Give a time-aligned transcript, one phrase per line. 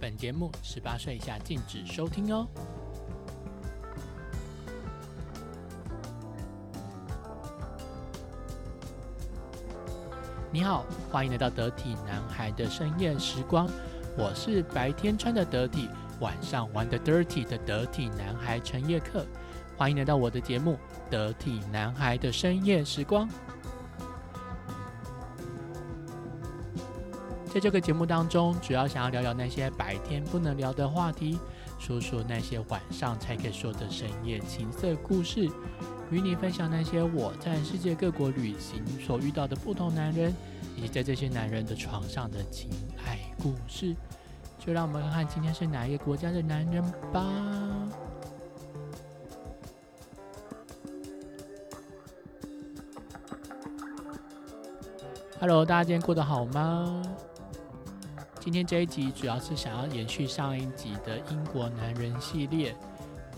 [0.00, 2.48] 本节目十八岁以下禁止收听哦。
[10.50, 13.68] 你好，欢迎来到得体男孩的深夜时光。
[14.16, 19.26] 我是白天穿的得体，晚上玩的 dirty 的得体男孩陈叶克。
[19.76, 20.78] 欢迎来到我的节目
[21.10, 23.28] 《得体男孩的深夜时光》。
[27.52, 31.36] 在这个节目当中，主要想要聊聊那些白天不能聊的话题，
[31.80, 35.50] 说说那些晚上才可以说的深夜情色故事。
[36.12, 40.32] 与你分享那些我在世界各国旅行所遇到的不同男人，
[40.76, 42.70] 以及在这些男人的床上的情
[43.04, 43.96] 爱故事。
[44.64, 47.26] 就让我们看看今天是哪一个国家的男人吧。
[55.40, 57.02] Hello，大家今天过得好吗？
[58.50, 62.74] 今天这一集主要是想要延续上一集的英国男人系列。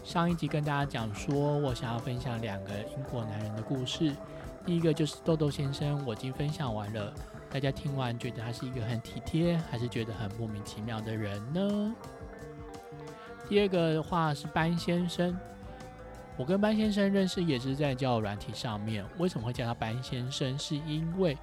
[0.02, 4.16] 上一集跟大家讲说，我想要分享两个英国男人的故事。
[4.64, 7.12] 第一个就是豆豆先生，我已经分享完了。
[7.50, 11.94] 大家听完觉得他是一个很体贴，还是觉得很莫名其妙的人呢？
[13.50, 15.38] 第二个的话是班先生，
[16.38, 19.04] 我跟班先生认识也是在交友软体上面。
[19.18, 20.58] 为什么会叫他班先生？
[20.58, 21.36] 是因为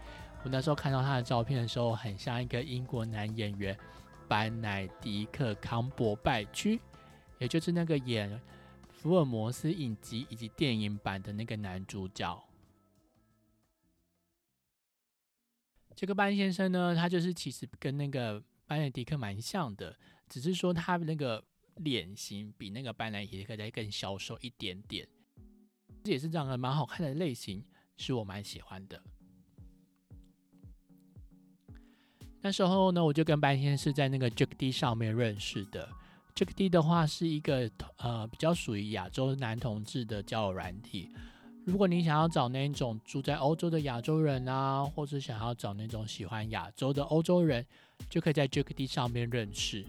[0.44, 3.78] 我那时候看到他的照片的时候，很像一个英国男演员
[4.28, 6.80] 班乃迪克康伯拜区。
[7.40, 8.38] 也就是那个演
[8.90, 12.38] 福尔摩斯影集以及电影版的那个男主角，
[15.96, 21.42] 这个班先生呢，他就是其实跟那个班奈迪克蛮像的，只是说他那个
[21.76, 25.08] 脸型比那个班奈迪克再更消瘦一点点，
[26.04, 27.64] 这也是长得蛮好看的类型，
[27.96, 29.02] 是我蛮喜欢的。
[32.42, 35.88] 那时候呢，我就跟白先生是在那个 j u k d 上面认识的。
[36.34, 41.10] 这个 D 的话是一个呃比较属于亚洲男同志的交友软体。
[41.66, 47.66] 如果你想要找那种住在欧洲的亚洲人啊，或者想要找那种喜欢亚洲的欧洲人，
[48.10, 49.86] 就可以在这个 D 上面认识。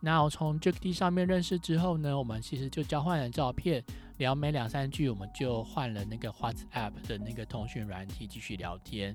[0.00, 3.84] 那我从这个 D 上面认识之后呢，我们其实就交换了照片，
[4.20, 9.14] 聊没两三句，我们就换了那个 WhatsApp 的那个通讯软体继续聊天。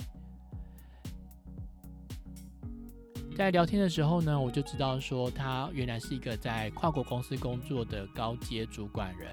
[3.38, 9.30] 在聊天的时候呢，我就知道说他原来是一个在跨国公司工作的高阶主管人。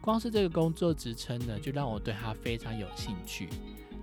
[0.00, 3.50] 光是这个工作职称呢，就让我对他非常有兴趣。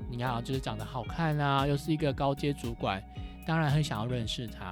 [0.08, 3.04] 你看，就是长得好看啊，又是一个高阶主管，
[3.48, 4.72] 当然很想要认识他。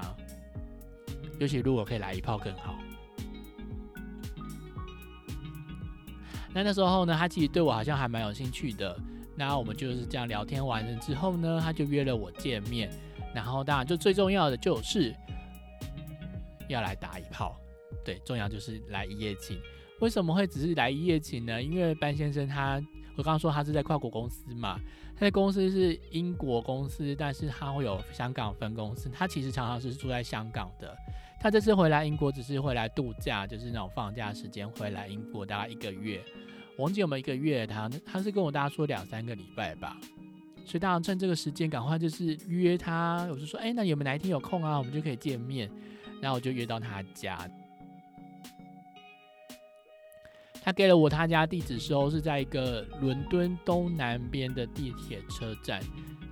[1.39, 2.77] 尤其如果可以来一炮更好。
[6.53, 8.95] 那那时候呢，他其实对我好像还蛮有兴趣的。
[9.35, 12.89] 那我们就是这样聊天完了之后呢，他就约了我见面。
[13.33, 15.11] 然后当然，就最重要的就是
[16.69, 17.59] 要来打一炮，
[18.05, 19.59] 对，重要就是来一夜情。
[19.99, 21.61] 为什么会只是来一夜情呢？
[21.61, 22.79] 因为班先生他，
[23.15, 24.79] 我刚刚说他是在跨国公司嘛，
[25.15, 29.09] 他的公司是英国公司，但是他会有香港分公司。
[29.09, 30.95] 他其实常常是住在香港的。
[31.39, 36.23] 他这次回来英国只是回来度假，就是那种放假时间回来英国大概一个月。
[36.77, 39.97] 我忘记有没有一个月，他他是跟我大家说两三个礼拜吧。
[40.65, 44.77] 所以当然趁这个时间赶快就是约他，我就说，哎，那有没有哪一天有空啊？
[44.77, 45.69] 我们就可以见面。
[46.21, 47.37] 然后我就约到他家。
[50.63, 55.83] 他给了我他家地址时候是在一个伦敦东南边的地铁车站。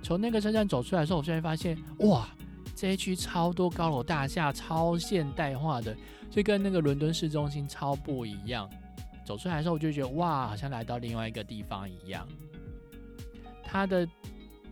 [0.02, 2.26] 从那个车站走出来的时候，我突然发现，哇，
[2.74, 5.94] 这一区超多高楼大厦，超现代化的，
[6.30, 8.68] 就跟那个伦敦市中心超不一样。
[9.22, 12.26] 走出来的时候，我就觉得，哇，好像来到另外一个地方一样。
[13.62, 14.08] 他的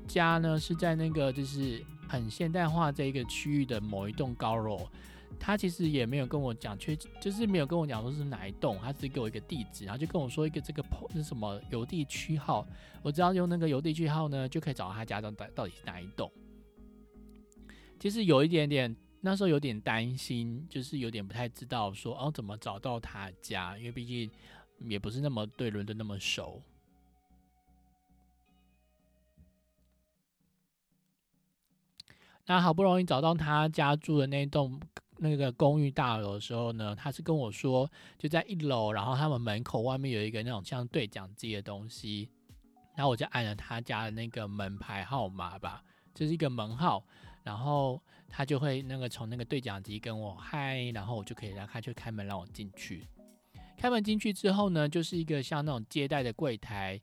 [0.08, 4.88] 家呢是在那个就是很现代化这一个区域的某一栋高楼，
[5.38, 12.66] 他其实也没有跟我讲，确就是没有跟我讲说是哪一栋，他只给我一个地址，然后就跟我说一个这个那什么邮递区号，
[13.02, 16.30] 我只要用那个邮递区号呢，就可以找到他家到到底是哪一栋。
[17.98, 24.30] 其实有一点点那时候有点担心，就是有点不太知道说哦怎么找到他家，因为毕竟
[24.78, 26.62] 也不是那么对伦敦那么熟。
[32.46, 34.80] 那好不容易找到他家住的那栋
[35.22, 37.88] 那个公寓大楼的时候呢，他是跟我说
[38.18, 42.30] 就在一楼，然后他们门口外面有一个那种像对讲机的东西，
[42.96, 45.84] 然后我就按了他家的那个门牌号码吧，
[46.14, 47.04] 就是一个门号，
[47.42, 48.00] 然后
[48.30, 53.06] 他就会那个从那个对讲机跟我嗨，然后我就可以让他去开门让我进去。
[53.76, 56.98] 开门进去之后呢，就是一个像那种接待的柜台。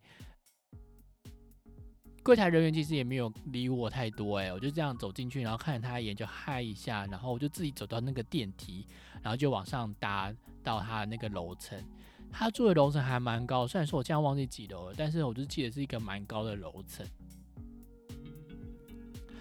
[2.27, 8.85] 柜台人员其实也没有理我太多，哎，我就这样走进去，然后看了他一眼就嗨一下，然后我就自己走到那个电梯，
[9.21, 11.81] 然后就往上搭到他的那个楼层。
[12.29, 17.07] 他住的楼层还蛮高，虽然说我现在忘记几楼了，但是我就记得是一个蛮高的楼层。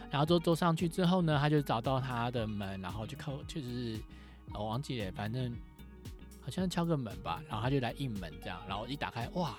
[0.08, 3.98] 然后坐坐上去之后呢，他就找到他的门，然后就靠，就是
[4.54, 5.52] 我忘记了，反正
[6.40, 9.58] 好像敲个门吧，然后他就来应门这样，然后一打开，哇！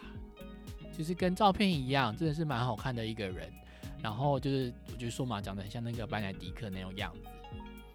[0.97, 3.53] 就是跟照片一样，真的是蛮好看的一个人。
[4.01, 7.29] 然后就是我就说嘛，长得很像那个班奈迪克那种样子。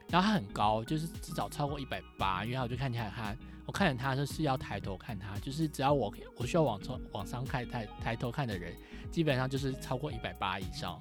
[0.08, 3.34] 然后他很高，就是至少超过一百八，因为我就看起来他，
[3.66, 8.75] 我看着他就是要抬头看他，就是只要我我需要往上往上看抬抬头看的人，
[9.10, 11.00] 基本上就是超过一百八以上。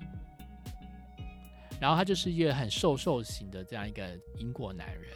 [1.79, 5.11] 然后他就是一个很瘦瘦型的这样一个英国男人。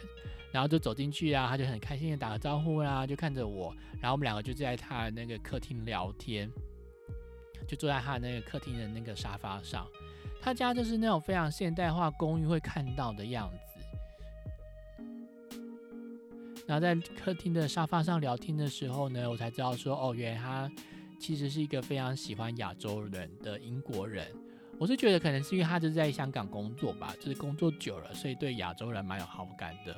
[0.52, 3.74] 然后就走进去啊，他就很开心的打个招呼啦，就看着我。
[4.00, 6.50] 然后我们两个就在他那个客厅聊天。
[7.66, 9.86] 就坐在他那个客厅的那个沙发上，
[10.40, 13.80] 他家就是那种非常现代化公寓会看到的样子。
[16.66, 20.70] 然后在客厅的沙发上聊天的时候呢，我才知道说，哦，原来他
[21.20, 24.26] 其实是一个非常喜欢亚洲人的英国人。
[24.78, 29.96] 我是觉得可能是因为他就是在香港工作吧，就是工作久了，所以对亚洲人蛮有好感的。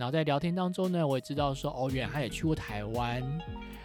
[0.00, 3.22] 然后在聊天当中呢，我也知道说，哦，原来他也去过台湾。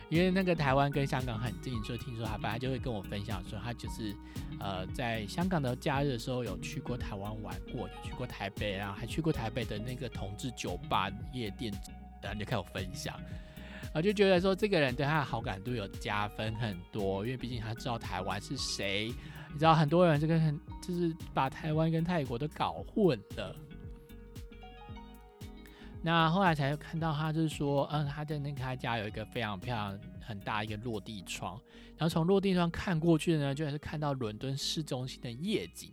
[0.07, 4.15] 因为那个台湾跟香港很近，所以听说他本来就会跟我分享说，他就是
[4.59, 11.73] 呃在香港的假日的时候有去过台湾玩过，有去过台北啊，还去过台北的那个同志酒吧夜店，
[12.21, 13.19] 然后就开始分享，
[13.93, 19.11] 我就觉得说这个人对他的好感度有加分很多，因为毕竟他知道台湾是谁，
[19.51, 23.55] 你知道很多人这个很就是把台湾跟泰国都搞混了。
[26.05, 31.59] 那后来才看到他，就是说，嗯，他在那个他家有一个非常漂亮、很大一个落地窗，
[31.97, 35.91] 然后从落地窗看过去呢，就是看到伦敦市中心的夜景，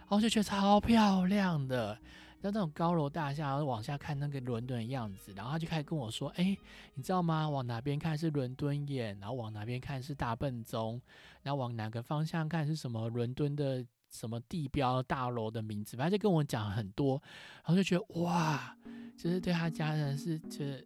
[0.00, 1.96] 然后就觉得超漂亮的，
[2.40, 6.58] 那那种高楼大厦，然后往下看那个伦敦的样子，然后他就开始跟我说，哎，
[6.94, 7.48] 你知道吗？
[7.48, 11.00] 往哪边看是伦敦眼，然后往哪边看是大笨钟，
[11.40, 17.22] 然后往哪个方向看是什么伦敦的什么地标大楼的名字，反正就跟我讲很多，
[17.64, 18.76] 然后就觉得哇。
[19.22, 20.84] 就是对他家人是，就是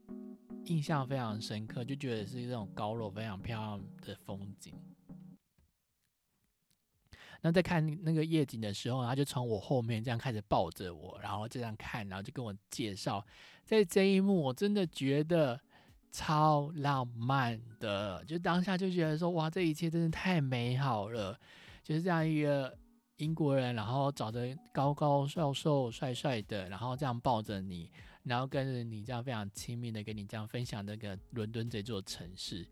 [0.67, 4.75] 印象非常深刻，就觉得是这种高楼非常漂亮的风景。
[7.41, 13.25] 那在看那个夜景的时候，他就从我后面这样开始抱着我，然后这样看，然后就跟我介绍。
[13.65, 15.59] 在这一幕，我真的觉得
[16.12, 21.41] 超浪漫的，就当下就觉得说，哇，这一切真的太美好了。
[21.83, 22.77] 就是这样一个
[23.17, 27.91] 英国人，然后长得高高瘦瘦、帅帅的，然后这样抱着你。
[28.28, 32.67] 然后跟着你这样非常亲密的跟你这样分享那个伦敦这座城市，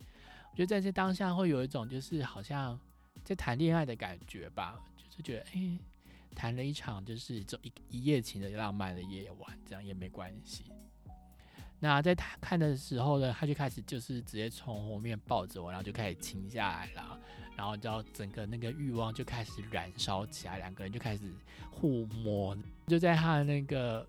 [0.50, 2.78] 我觉得在这当下会有一种就是好像
[3.22, 5.78] 在谈恋爱的感觉吧，就是觉得哎，
[6.34, 10.64] 谈了一场就是这一一夜情的浪漫的夜晚，这样也没关系。
[11.78, 17.20] 那在他看的时候呢，他就开始就是直接从后面抱着我，然后就开始亲下来了，
[17.56, 21.32] 然后就整个那个欲望就开始燃烧起来，两个人就开始
[21.70, 22.58] 互摸，
[22.88, 24.04] 就在他的那个。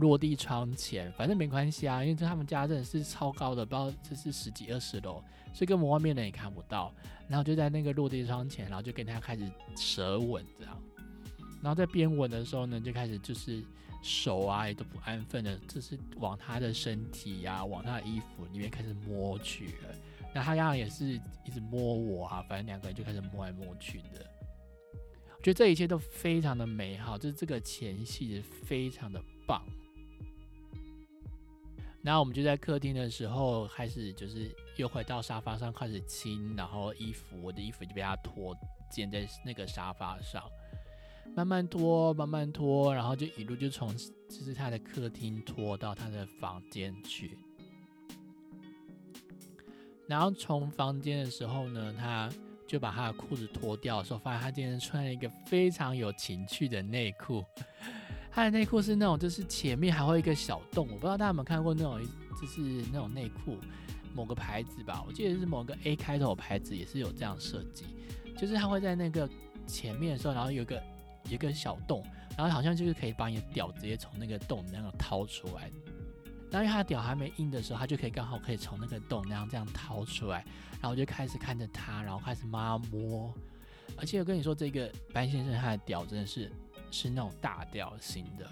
[0.00, 5.22] 落地窗前，反正没关系啊，因为这他们家真的是超高的，不知道这是十几二十楼，
[5.54, 6.92] 所以根本外面人也看不到。
[7.28, 10.76] 然后就在那个落地窗前，然后就跟他开始舌吻这样。
[11.62, 13.62] 然后在边吻的时候呢，就开始就是
[14.02, 19.94] 手啊也都不安分的，就是往他的身体呀，往他的衣服里面开始摸去了。
[20.34, 24.26] 那他刚刚也是一直摸我啊，反正两个人就开始摸来摸去的。
[25.36, 29.64] 我觉得这一切都非常的美好，就是这个前戏非常的棒。
[32.02, 38.56] 然后我们就在客厅的时候开始，就是又回到沙发上开始亲，然后衣服我的衣服就被他脱
[38.90, 40.42] 溅在那个沙发上，
[41.36, 47.36] 慢慢脱，慢慢脱，然后就一路就从就是他的客厅拖到他的房间去。
[50.06, 52.28] 然后从房间的时候呢，他
[52.66, 57.44] 就把他的裤子脱掉的时候，发现他今天穿了一个非常有情趣的内裤。
[58.32, 62.00] 他的内裤是那种，就是前面还会一个小洞，我不知道大家有没有看过那种，
[62.40, 62.60] 就是
[62.92, 63.58] 那种内裤，
[64.14, 67.84] 某个牌子吧，我记得是某个 A 开头牌子，也是有这样设计，
[68.38, 69.28] 就是它会在那个
[69.66, 70.80] 前面的时候，然后有个
[71.28, 72.04] 一个小洞，
[72.36, 75.70] 然后好像就是可以把你的屌直接从那个洞那样掏出来，
[76.50, 80.44] 然后因为他的屌还没硬的时候，他就可以刚好可以从那个洞那样这样掏出来，
[80.74, 83.34] 然后我就开始看着他，然后开始妈摸，
[83.96, 86.48] 而且我跟你说，这个班先生他的屌真的是。
[86.90, 88.50] 是那种大调型的，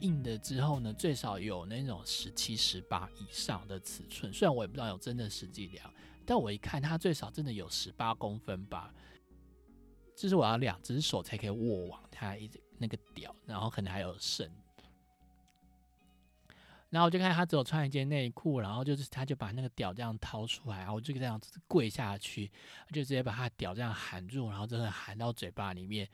[0.00, 4.32] 硬的之后呢，最少有那种十七、十八以上的尺寸。
[4.32, 5.92] 虽然我也不知道有真的实际量，
[6.24, 8.92] 但我一看它最少真的有十八公分吧。
[10.14, 14.50] 就是我要两只手才可以握往它一直那个屌，然后可能还有剩。
[16.90, 22.46] 然后我就看他只有穿一件内裤，然后就是他就把那个屌这样掏出来，然后我就这样子跪下去，
[22.88, 26.08] 就直接把他屌这样含住，然后真的含到嘴巴里面。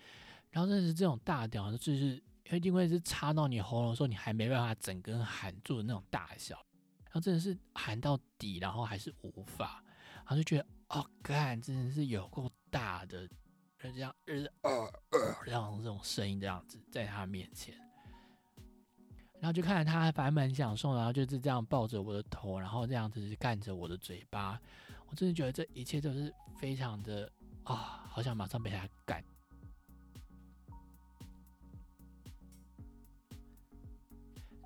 [0.51, 6.57] 然后真的是这种大屌，就是一定会是插到你喉咙的时候，你还没办法整根含住的那种大小。
[7.05, 9.83] 然后真的是含到底，然后还是无法，
[10.17, 13.29] 然后就觉得哦，干，真的是有够大的，
[13.79, 14.71] 就这样呃呃
[15.11, 17.77] 呃这样这种声音这样子在他面前。
[19.45, 24.59] 然后就看着他反正蛮享受，然后就是这样抱着我的头，然后这样子干着我的嘴巴，
[25.07, 27.31] 我真的觉得这一切都是非常的
[27.65, 29.23] 啊，好想马上被他干。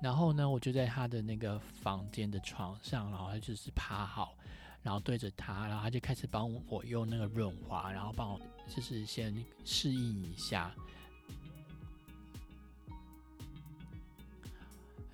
[0.01, 4.33] 然后呢，我就在他的那个房间的床上，然后他就是趴好，
[4.81, 8.39] 然后对着他，然后他就开始帮我用那个润滑，然后帮我
[8.73, 10.73] 就是先适应一下。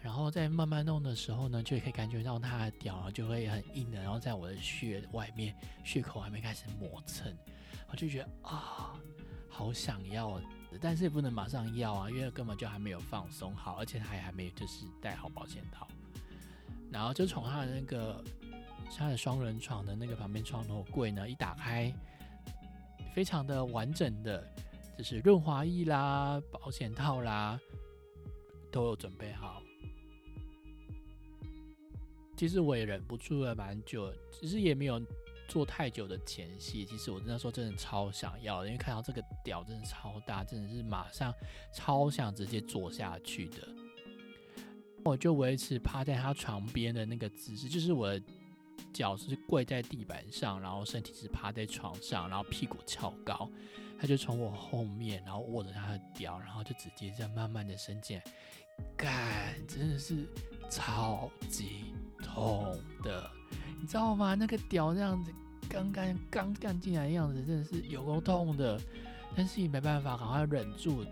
[0.05, 7.35] 然后在慢慢弄的时候呢，就可以感觉到它的屌就会很硬的，然后在我的血外面血口还没开始磨蹭，
[7.89, 8.93] 我就觉得啊，
[9.49, 10.39] 好想要，
[10.79, 15.87] 但是也不能马上要啊，因为根本就还没有放松好，而且他也还没就是戴好保险套。
[16.91, 18.23] 然后就从他的那个
[18.95, 21.91] 他的双人床的那个旁边床头柜呢一打开，
[23.15, 24.47] 非常的完整的，
[24.99, 27.59] 就是润滑液啦、保险套啦
[28.71, 29.63] 都有准备好。
[32.35, 35.01] 其实我也忍不住了蛮久，其实也没有
[35.47, 36.85] 做太久的前戏。
[36.85, 41.33] 其实我那时候真的超想要，因为看到这个屌真的超大，真的是马上
[41.73, 43.67] 超想直接坐下去的。
[45.03, 48.19] 我就维持趴在他床边的那个姿势，就是我的
[48.91, 53.49] 脚是跪在地板上，然后身体是趴在床上，然后屁股翘高。
[53.97, 58.23] 他就从我后面，然后握着他的屌，然后就直接这样慢慢的伸进来。
[58.97, 60.27] 干，真的是
[60.69, 61.93] 超级
[62.25, 63.29] 痛的，
[63.79, 64.33] 你知道吗？
[64.33, 65.31] 那个屌这样子
[65.69, 68.81] 刚刚刚干进来的样子，真的是有够痛的。
[69.37, 71.05] 但是也没办法，赶快忍住，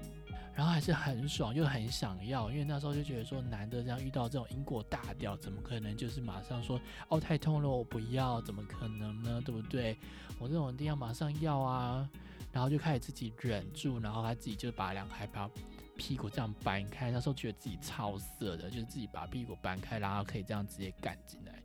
[0.55, 2.49] 然后还是很爽，又很想要。
[2.49, 6.79] 因为那时候就觉得说，难得这样遇到这种英国大屌，怎么可能就是马上说
[7.09, 9.41] 哦太痛了，我不要，怎么可能呢？
[9.45, 9.97] 对不对？
[10.39, 12.09] 我这种一定要马上要啊！
[12.53, 15.49] 然后就开始自己忍住，然后他自己就把两排把。
[15.95, 21.63] 屁股这样搬开，那时候觉得自己超色的，就是自己把屁股搬开，然后可以这样直接干进来。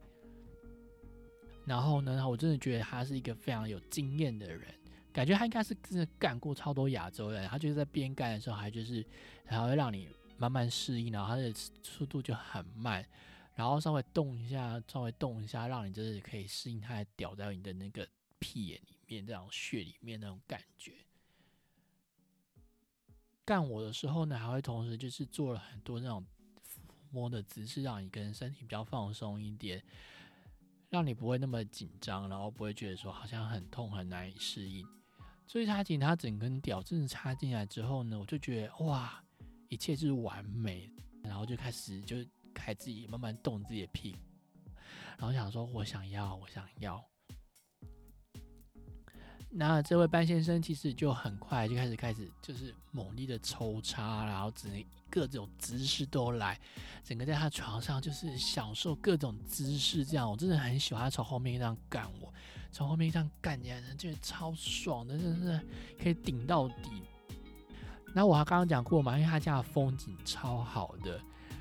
[1.64, 4.74] 然后呢，我真的觉得他是一个非常有经验的人，
[5.12, 7.46] 感觉他应该是真的干过超多亚洲人。
[7.48, 9.04] 他就是在边干的时候，还就是
[9.44, 10.08] 还会让你
[10.38, 13.04] 慢慢适应，然后他的速度就很慢，
[13.54, 18.08] 然后稍微动一下，稍微动一下，让你就是可以适应他的屌在你的那个
[18.38, 20.92] 屁眼里面，这样血里面那种感觉。
[23.48, 26.22] 干我的时候呢，还会同时就是做了很多那种
[26.62, 29.82] 抚摸的姿势，让你跟身体比较放松一点，
[30.90, 34.86] 让你不会那么紧张，然后不会觉得说好像很痛很难以适应。
[35.46, 39.24] 所以插进他整根屌真的插进来之后呢，我就觉得哇，
[39.70, 42.16] 一切是完美，然后就开始就
[42.52, 44.18] 开自己慢慢动自己的屁股，
[45.16, 47.02] 然后想说我想要，我想要。
[49.50, 54.70] 那这位班先生其实就很快就开始开始就是猛力的抽插，然后整
[55.10, 56.60] 各种姿势都来，
[57.02, 62.32] 整个在他床上就是享受各种姿势，这样我真的很喜欢他从后面这样干我，
[62.70, 65.66] 从后面这样干起来，觉得超爽的，真的是
[66.02, 67.02] 可以顶到底。
[68.14, 71.18] 那我还刚刚讲过嘛，因为他家的风景超好的，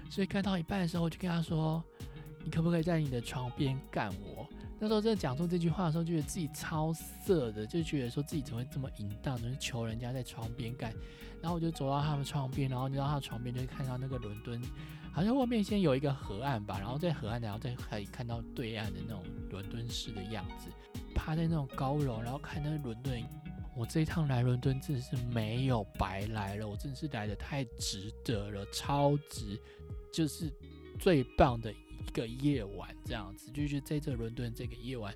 [0.09, 1.81] 所以干到一半的时候，我就跟他说
[2.43, 4.45] ：“你可不可以在你的床边干我？”
[4.79, 10.93] 那时候在讲出这句话的时候，觉得自己超色的，就觉得说自己怎么会这么淫荡，就是求人家在床边干。
[11.41, 14.61] 然后我就走到他们床边，然后就到他床边，就会看到那个伦敦，
[15.11, 20.69] 好像外面先有一个河岸吧，然后在河岸，然后再可以看到对岸的那种伦敦市的样子。
[21.15, 23.23] 趴在那种高楼，然后看那伦敦。
[23.75, 29.59] 我这一趟来伦敦真的是没有白来了，我真的是来的太值得了，超值，
[30.11, 30.51] 就是
[30.99, 31.71] 最棒的。
[32.07, 35.13] 一个夜晚这样子，就觉得在这伦敦这个夜晚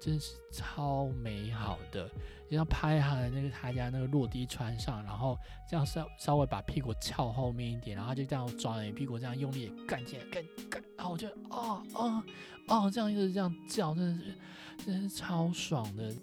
[0.00, 2.08] 真是超美好的。
[2.50, 5.36] 就像拍他的那个他家那个落地窗上，然后
[5.68, 12.22] 这样稍稍微把屁股翘后面一点，然后就这样抓你屁股，这样用力干起来，干干，然后我就哦哦
[12.68, 14.34] 哦，这样一直这样叫，真的是
[14.84, 16.14] 真是超爽的。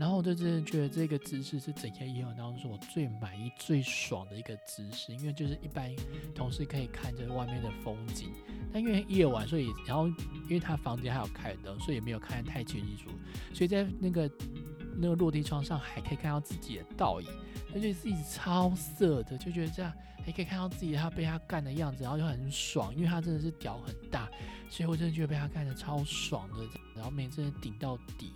[0.00, 5.94] 然后我就真的觉得这个姿势是整天夜晚当中是我最满意、最爽的一个姿势，因为就是一般
[6.34, 8.32] 同事可以看着外面的风景，
[8.72, 13.10] 但因为夜晚，所以然后因为他房间还有开灯，所以也没有看得太清楚，
[13.52, 14.30] 所以在那个
[14.96, 17.28] 那个落地窗上还可以看到自己的倒影，
[17.74, 19.92] 而且自己超色的，就觉得这样
[20.24, 24.30] 还可以看到自己他被他干的样子，然后就很爽，因为他真的是屌很大，
[24.70, 28.32] 所以我真的觉得被他干的超爽的，然后每次顶到底。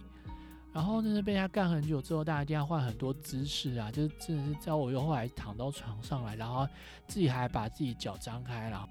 [0.74, 6.68] 然后真的被他干很久之后，大家一定要换很多姿势啊，就是真的是在我又后来躺到床上来，然后
[7.06, 8.88] 自己还把自己脚张开，然后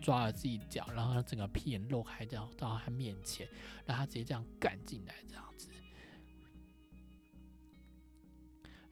[0.00, 3.46] 抓了自己脚，然后整个屁眼露开，这样到他面前，
[3.84, 5.68] 让他直接这样干进来，这样子。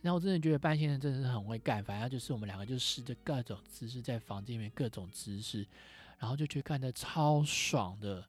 [0.02, 5.66] 然后我真的觉得半先生真的是很会干，反正就是我们两个就试着各种姿势在房间里面各种姿势，
[6.18, 8.22] 然后就觉得干的超爽的。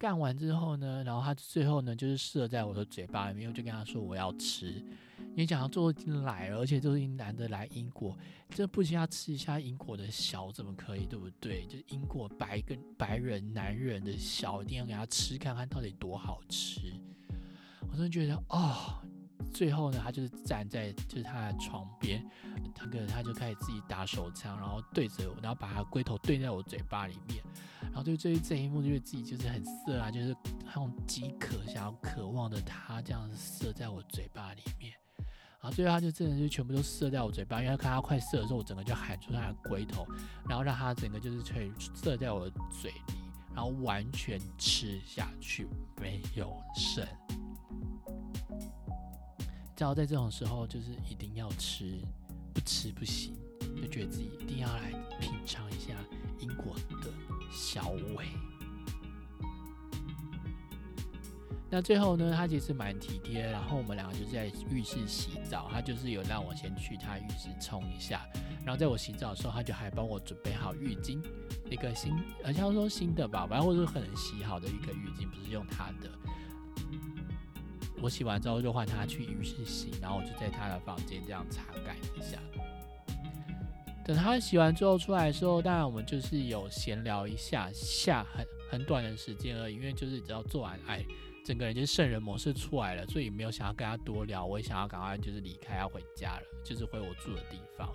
[0.00, 4.82] 干完之后呢，然后他最后呢就是射在我的嘴巴里面，我就跟他说我要吃。
[5.36, 8.16] 你讲到都已经来，而且都已经难得来英国，
[8.48, 11.66] 这不行要吃一下英国的小怎么可以，对不对？
[11.66, 16.80] 就是英国白跟白人男人的小，一定要给他吃看看到底多好吃。
[17.82, 18.94] 我真的觉得哦。
[19.52, 22.24] 最后呢，他就是站在就是他的床边，
[22.74, 27.42] 他个他就开始自己打手枪，然后对着我，然后把他龟头对在我嘴巴里面，
[27.92, 34.92] 然后就对于这一幕，就是自己就是很色啊，就是那种饥渴想要渴望的他这样射在我嘴巴里面，
[35.60, 40.06] 然后最后他就真的就全部都射在我嘴巴，因为他看他快射的时候，我整个就喊出他的龟头，
[40.48, 43.14] 然后让他整个就是可以射在我的嘴里，
[43.54, 45.66] 然后完全吃下去，
[46.00, 47.04] 没有剩。
[49.76, 51.98] 只要在这种时候，就是一定要吃，
[52.52, 53.34] 不吃不行，
[53.76, 55.94] 就觉得自己一定要来品尝一下
[56.40, 57.10] 英国的
[57.50, 58.26] 小伟。
[61.72, 68.26] 那最后呢，他其实蛮体贴，然后我们两个就在浴室洗澡，他就是有让我先去他浴室冲一下，
[68.64, 71.22] 然后在我洗澡的时候，他就还帮我准备好浴巾，
[71.70, 76.10] 一个新，好像说新的吧，反正或者可能洗好的一个浴巾，不是用他的。
[78.02, 82.36] 我洗完之后就换他去浴室洗，然后我就在他的房间这样擦干一下。
[84.04, 91.04] 等他洗完之后出来的时候，当然我们就是有闲聊一下下很很短的时间而已，因为就是只要做完爱，
[91.44, 94.44] 整个人就是圣人模式出来了，所以没有想要跟他多聊。
[94.44, 97.88] 我也想要赶快就是离开要回家了，就是回我住的地方。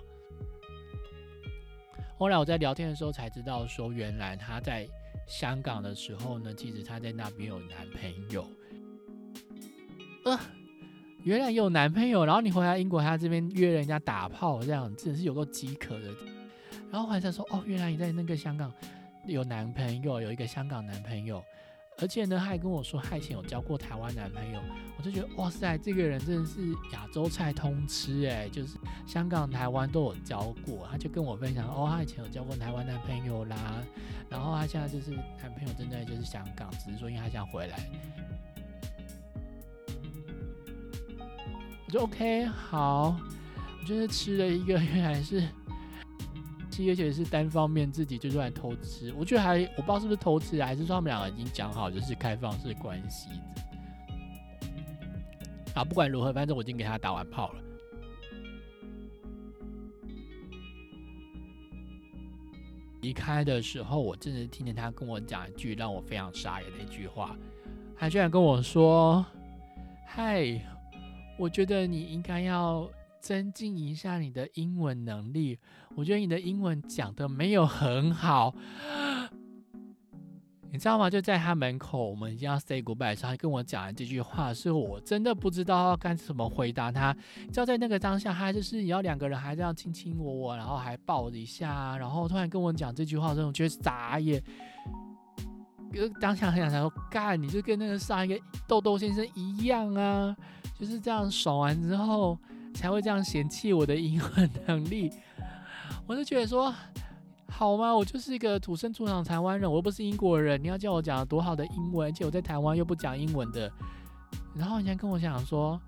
[2.18, 4.88] 后来我在聊天的时候才知道，说原来他在
[5.28, 8.48] 香港的时候呢，其实他在那边有男朋友。
[10.24, 10.40] 呃，
[11.26, 16.08] 原来有男朋友，然后你回来英国，他这边约人家打炮，这样真的是有够饥渴的。
[16.88, 18.72] 然后还在说，哦，原来你在那个香港
[19.24, 21.42] 有男朋友，有一个香港男朋友，
[21.98, 24.60] 而且呢，他还跟我说，他以前有交过台湾男朋友。
[24.96, 26.60] 我就觉得，哇塞，这个人真的是
[26.92, 30.86] 亚洲菜通吃哎，就是香港、台湾都有交过。
[30.88, 33.82] 他就跟我分享，哦，他以前有交过台湾男朋友啦，
[34.30, 35.10] 然后他现在就是
[35.42, 37.80] 男朋友真的就是香港，只是说因为他想回来。
[41.98, 43.16] OK，好，
[43.80, 45.40] 我就是吃了一个，原来是，
[46.88, 49.12] 而且是单方面自己就出来偷吃。
[49.16, 53.28] 我觉得还，我不知道是不是偷吃，还是说他们两个已经讲好就是开放式关系。
[55.74, 57.60] 啊，不管如何，反正我已经给他打完炮了。
[63.00, 67.36] 离开的时候，我真的听见他跟我讲一句让我非常傻眼的一句话，
[67.96, 69.24] 他居然跟我说
[70.06, 70.60] ：“嗨。”
[71.38, 72.88] 我觉得你应该要
[73.20, 75.58] 增进一下你的英文能力。
[75.94, 78.54] 我觉得你的英文讲的没有很好，
[80.70, 81.08] 你知道吗？
[81.08, 87.16] 就在他门口，我们已经要 say goodbye 的时候，他跟我讲的这句话，是我真的不知道要干什么回答他。
[87.40, 94.42] 你知道，在那个当下，他就是要两个人还这样亲亲我我，然后还抱一下，然后突然跟我讲这句话，的时候，我觉得傻眼。
[95.92, 100.36] 就当下很想想说，干，你就跟那个上一个豆豆先生一样啊。
[100.78, 102.38] 就是这样爽完之后，
[102.74, 105.10] 才会这样嫌弃我的英文能力。
[106.06, 106.72] 我就觉得说，
[107.48, 107.94] 好吗？
[107.94, 110.62] 我就是一个土生土长台湾人，我又不是英国人。
[110.62, 113.70] 你要叫我讲多好的英文，而且我在台湾又不讲英文的。
[114.54, 115.80] 然后人家跟我讲说，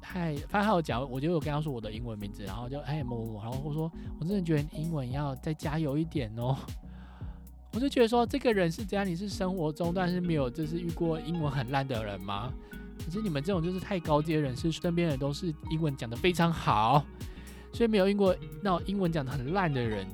[0.00, 6.56] 嗨，反正他有讲，我就有跟他说我的英文名字，然后就哎某某，然后我说我真的觉得英文要再加油一点哦。
[7.72, 12.52] 我就觉得说，这个人是这样，你是生活中但是没有就是遇过英文很烂的人吗？
[13.04, 17.04] 可是你们这种就是太高阶人士，身边人都是英文讲的非常好，
[17.72, 20.06] 所以没有遇过那种英文讲的很烂的人。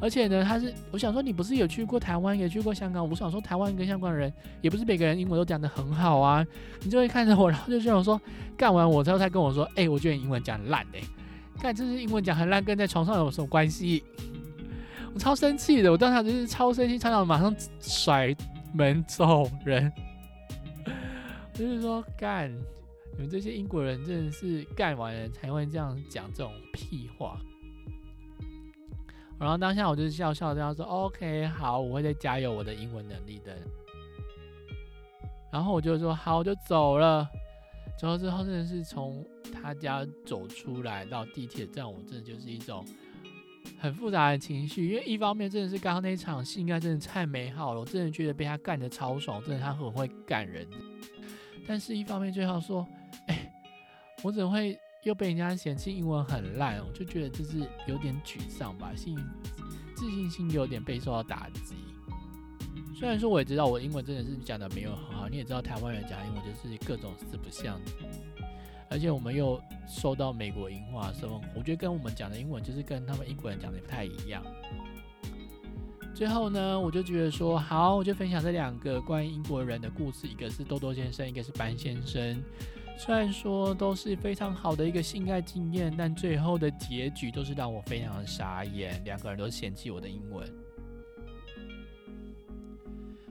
[0.00, 3.08] 而且呢，他是我想说，你不是有去过台湾，也去过香港？
[3.08, 6.44] 我想说，台湾跟香港人也不是每个人英文都讲的很好啊。
[6.82, 8.20] 你就会看着我，然后就这样说，
[8.56, 11.00] 干完我之后才跟我说，哎，我觉得你英文讲烂哎。
[11.60, 14.02] 看，这是英文讲很烂，跟在床上有什么关系？
[15.14, 18.34] 我超生气的，我当场就是超生气，差点马上甩
[18.74, 19.92] 门走人。
[21.52, 22.50] 就是说，干，
[23.12, 27.38] 你们这些英国人真的是干完了才会这样讲这种屁话。
[29.38, 33.56] 然后当下我就是笑笑这样说：“OK，好，我会再加油我的英文能力的。”
[35.52, 37.28] 然后我就说：“好，我就走了。”
[37.98, 42.84] 走了之后，真的是从他家走出来到地铁站，我真的就是一种
[43.78, 44.88] 很复杂的情绪。
[44.88, 50.66] 因为一方面真的是刚刚那场戏应该真的太美好了，我真的觉得被他干的超爽，真的他很会干人。
[51.66, 52.86] 但是一方面最后说
[53.26, 53.52] ：“哎，
[54.22, 59.18] 我怎会？”又被人家嫌弃英文很烂，我就觉得这是有点沮丧吧，信
[59.96, 61.74] 自信心有点被受到打击。
[62.94, 67.80] 虽然说我也知道我英文真的是讲的没有很好，你也知道台湾人讲英文就是各种四不像，
[68.88, 74.40] 而且我们又受到美国英化生活，我觉得跟我们讲的英文就是跟他们英国人讲的不太一样。
[76.14, 82.42] 最后呢，我就觉得说好，我就分享这两个关于英国人的故事，一个是豆豆先生，一个是班先生。
[82.96, 89.02] 虽然说都是非常好的一个性爱经验，但最后的结局都是让我非常的傻眼。
[89.04, 90.46] 两个人都嫌弃我的英文。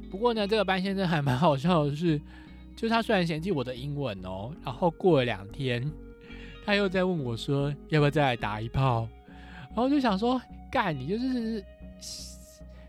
[0.10, 2.20] 不过呢，这个班先生还蛮好笑的是，
[2.76, 5.90] 就是他虽然嫌弃我的英文哦，然后过了两天，
[6.66, 9.08] 他又在问我说要不要再来打一炮，
[9.70, 11.64] 然后就想说干你就是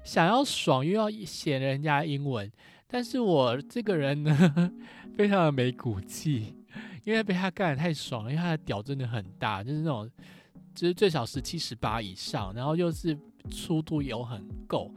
[0.04, 2.50] 想要爽又要嫌人家英文，
[2.86, 4.72] 但是我这个人呢，
[5.16, 6.54] 非常的没骨气。
[7.04, 10.08] 因为被他干的太爽了，因为他的屌真的很大，就是那种，
[10.72, 13.18] 就是最少十七十八以上，然后又是
[13.50, 14.88] 粗度又很够，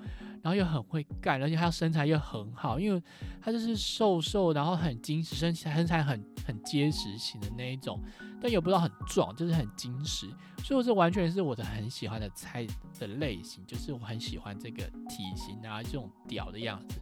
[0.43, 3.01] 然后又很会干，而且他身材又很好，因为
[3.41, 7.99] 他就是瘦瘦，然后很精实，身身材很很结实型的那一种，
[8.41, 10.27] 但也不知道很壮，就是很精实，
[10.63, 12.65] 所以这完全是我的很喜欢的菜
[12.99, 17.01] 的类型，就是我很喜欢这个体型啊，这种屌的样子，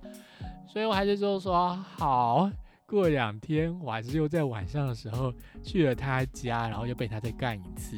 [0.68, 2.50] 所以我还是就说好。
[2.86, 7.98] 过两天，我还是又在晚上的时候去了他家，然后又被他再干一次。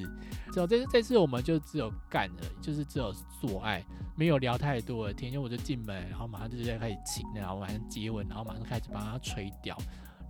[0.54, 3.84] 之后这这次我们就只有干了，就是只有做爱，
[4.15, 5.30] 没有聊太多的天。
[5.34, 9.76] 因为我就进门，然后马上就在开始亲，然后马上接吻，然后马上开始帮他吹掉，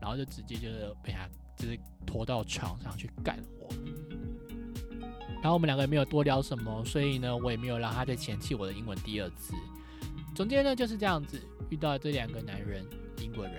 [0.02, 3.70] 然后就直接就是被他就是拖到床上去干我。
[5.41, 9.54] 然后我们两个也没有多聊什么，所以呢，我也没有让他再嫌弃我的英文第二次。
[10.34, 12.84] 总结呢就是这样子，遇到这两个男人，
[13.22, 13.54] 英国人。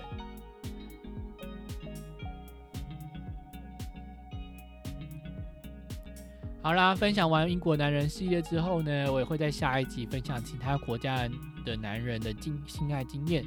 [6.60, 11.28] 好啦，分享完英国男人系列之后呢，我也会在下一集分享其他国家
[11.64, 13.44] 的男人的经性爱经验。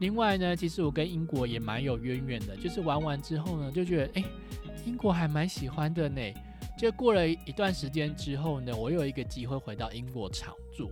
[0.00, 4.24] 另外呢，其实我跟英国也蛮有渊源的，就是玩完之后呢，就觉得哎，
[4.84, 6.20] 英国还蛮喜欢的呢。
[6.78, 10.90] 就过了一段时间之后呢，我有一个机会回到英国常住，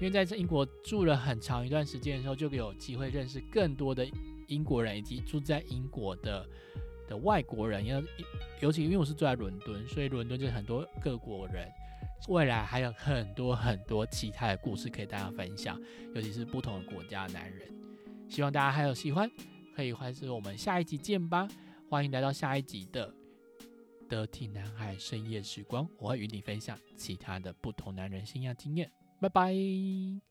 [0.00, 4.06] 因为在这英国住了很长一段时间的时候，就有机会认识更多的
[4.48, 6.46] 英国人以及住在英国的。
[7.08, 8.00] 的外国人，要
[8.60, 11.68] 尤其因为我是住在伦敦，所以伦敦就是很多各国人。
[12.28, 15.76] 未来还有很多很多其他的故事可以大家分享，
[16.14, 17.68] 尤其是不同的国家的男人。
[18.30, 19.28] 希望大家还有喜欢，
[19.74, 21.48] 可以还是我们下一集见吧。
[21.88, 23.12] 欢迎来到下一集的
[24.08, 28.88] 得体男孩深夜时光，我会与你分享其他的不同男人性爱经验。
[29.20, 30.29] 拜拜。